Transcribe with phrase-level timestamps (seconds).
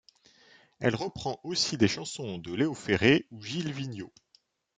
[0.79, 4.11] Elle reprend aussi des chansons de Léo Ferré ou Gilles Vigneault.